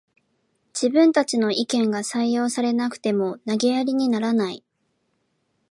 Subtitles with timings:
[0.73, 4.63] 自分たちの意見が採用されなくても投げやりにならない